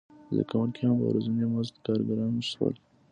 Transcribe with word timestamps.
زده 0.33 0.43
کوونکي 0.49 0.81
هم 0.83 0.95
په 0.99 1.05
ورځیني 1.09 1.45
مزد 1.53 1.75
کارګران 1.85 2.33
شول. 2.51 2.73